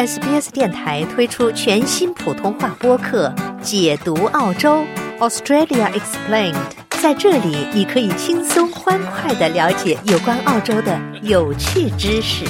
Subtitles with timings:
[0.00, 3.28] SBS 电台推出全新普通话播客
[3.60, 4.82] 《解读澳洲
[5.18, 6.54] Australia Explained》。
[7.02, 12.46] 在这里，你可以轻松欢快的了解有关澳洲的有趣知识。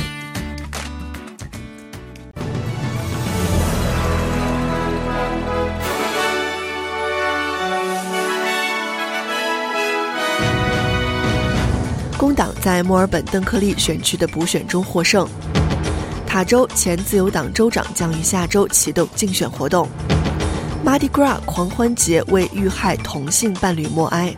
[12.17, 15.29] 工党在墨尔本邓克利选区的补选中获胜。
[16.31, 19.89] 塔州前自由党州长将于下周启动竞选活动。
[20.85, 24.33] Mardi Gras 狂欢节为遇害同性伴侣默哀。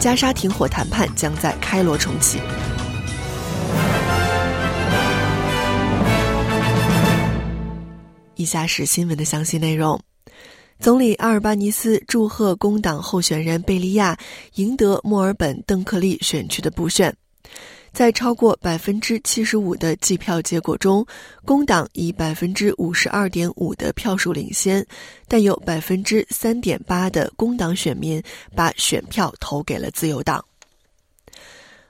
[0.00, 2.38] 加沙停火谈判将在开罗重启。
[8.36, 10.00] 以下是新闻的详细内容。
[10.80, 14.18] 总理阿尔巴尼斯祝贺工党候选人贝利亚
[14.54, 17.14] 赢得墨尔本邓克利选区的补选。
[17.96, 21.02] 在超过百分之七十五的计票结果中，
[21.46, 24.86] 工党以百分之五十二点五的票数领先，
[25.26, 28.22] 但有百分之三点八的工党选民
[28.54, 30.44] 把选票投给了自由党。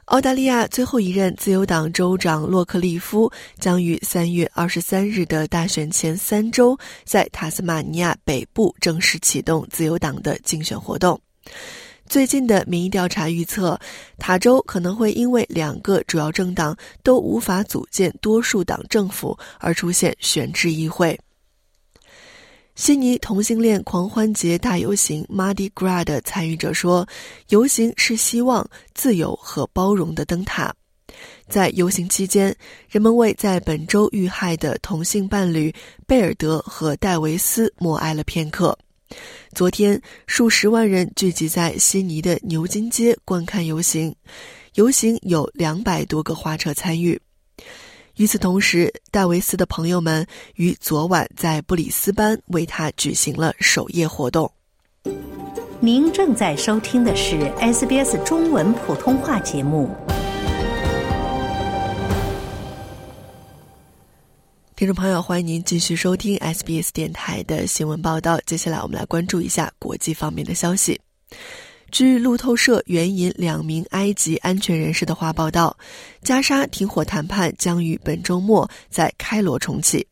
[0.05, 11.21] 澳大利亚最后一任自由党州长洛克利夫将于三月二十三日的大选前三周，在塔斯马尼亚北部正式启动自由党的竞选活动。
[12.09, 13.79] 最近的民意调查预测，
[14.19, 21.19] 塔州可能会因为两个主要政党都无法组建多数党政府而出现悬置议会。
[22.75, 27.07] 悉尼同性恋狂欢节大游行 Mardi Gras 的参与者说
[27.49, 30.75] ：“游行是希望、自由和包容的灯塔。”
[31.49, 32.55] 在游行期间，
[32.91, 35.75] 人们为在本周遇害的同性伴侣
[36.07, 38.77] 贝尔德和戴维斯默哀了片刻。
[39.55, 44.15] 昨天，数十万人聚集在悉尼的牛津街观看游行，
[44.75, 47.21] 游行有两百多个花车参与。
[48.17, 54.51] 与此同时，戴维斯的朋友们于昨晚在布里斯班为他举行了守夜活动。
[55.81, 59.91] 您正在收听的是 SBS 中文普通话节目。
[64.77, 68.39] 听众朋友，欢迎您继续收听 SBS 电台的新闻报道。
[68.45, 71.01] 接下来，我们来关注一下国际方面的消息。
[71.91, 75.75] 据路透社援引两名埃及安全人士的话报道，
[76.23, 80.07] 加沙停火谈判将于本周末在开罗重启。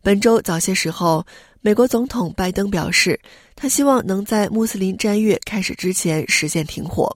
[0.00, 1.26] 本周早些时候，
[1.60, 3.18] 美国总统拜登表示，
[3.56, 7.12] 他希望能在穆斯林斋月开始之前实现停火。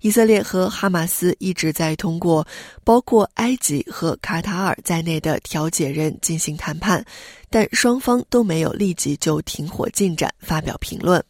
[0.00, 2.46] 以色列和哈马斯一直在通过
[2.84, 7.04] 包括埃及和卡塔尔在内的调解人进行谈判，
[7.48, 11.22] 但双方都没有立即就停火进展发表评论。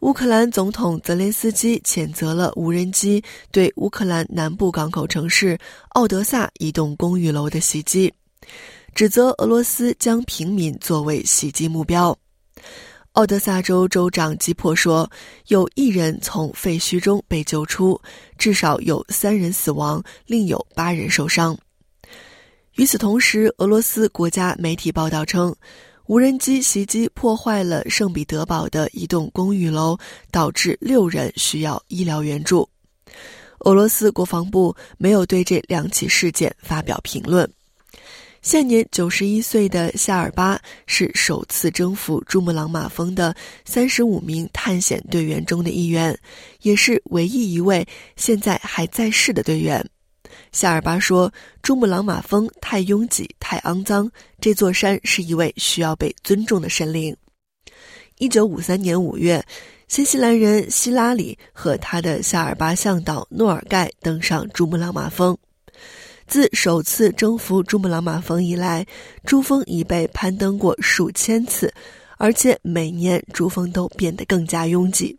[0.00, 5.58] 乌克兰总统泽连斯基谴责了无人机对乌克兰南部港口城市
[5.90, 8.12] 奥德萨一栋公寓楼的袭击，
[8.94, 12.16] 指责俄罗斯将平民作为袭击目标。
[13.14, 15.10] 奥德萨州州长吉珀说，
[15.48, 18.00] 有一人从废墟中被救出，
[18.38, 21.58] 至少有三人死亡，另有八人受伤。
[22.76, 25.54] 与此同时，俄罗斯国家媒体报道称，
[26.06, 29.98] 无人机袭击破坏了圣彼得堡的一栋公寓楼，
[30.30, 32.66] 导致六人需要医疗援助。
[33.60, 37.46] 俄罗斯国防部没有对这两起事件发表评论。
[38.42, 43.34] 现年九十一岁的夏尔巴是首次征服珠穆朗玛峰的
[43.66, 46.18] 三十五名探险队员中的一员，
[46.62, 47.86] 也是唯一一位
[48.16, 49.84] 现在还在世的队员。
[50.52, 51.30] 夏尔巴说
[51.60, 57.14] ：“珠穆朗玛峰太拥挤、太肮脏，这座山是一位需要被尊重的神灵。”
[58.18, 59.44] 一九五三年五月，
[59.86, 65.36] 新西兰人希拉里和他的夏尔巴向导诺尔盖登上珠穆朗玛峰。
[66.30, 68.86] 自首次征服珠穆朗玛峰以来，
[69.24, 71.74] 珠峰已被攀登过数千次，
[72.18, 75.18] 而且每年珠峰都变得更加拥挤。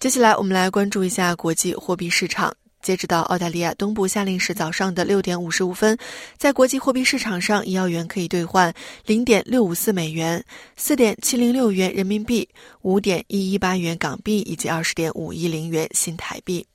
[0.00, 2.56] 接下来，我们来关注一下国际货币市场。
[2.80, 5.94] 截止到澳大利亚东部夏令时早上的六点五十五分，
[6.38, 8.72] 在国际货币市场上，一澳元可以兑换
[9.04, 10.42] 零点六五四美元、
[10.74, 12.48] 四点七零六元人民币、
[12.80, 16.66] 五点一一八元港币以及二十点五一零元新台币。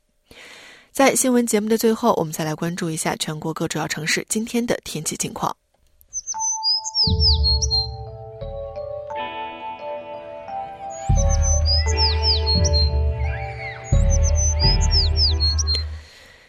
[0.92, 5.56] 在新闻节目的最后，我们再来关注一下全国各主要城市今天的天气情况。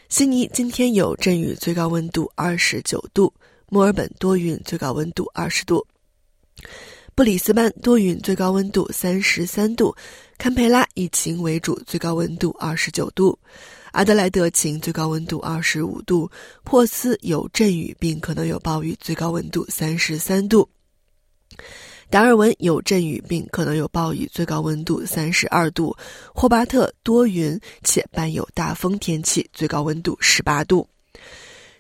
[0.09, 3.33] 悉尼今天有阵雨，最高温度二十九度；
[3.69, 5.87] 墨尔本多云，最高温度二十度；
[7.15, 9.95] 布里斯班多云，最高温度三十三度；
[10.37, 13.39] 堪培拉以晴为主，最高温度二十九度。
[13.93, 16.27] 阿德莱德晴，最高温度二十五度；
[16.65, 20.67] 珀斯有阵雨并可能有暴雨，最高温度三十三度；
[22.09, 25.95] 达尔文有阵雨并可能有暴雨，最高温度三十二度；
[26.35, 30.89] 霍巴特多云且伴有大风天气，最高温度十八度。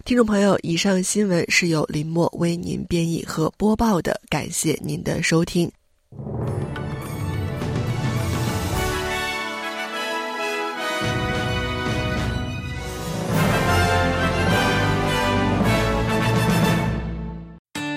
[0.05, 5.73] 听众朋友，以上新闻是由林默为您编译和播报的，感谢您的收听。